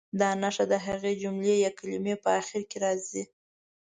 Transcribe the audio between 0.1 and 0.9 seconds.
دا نښه د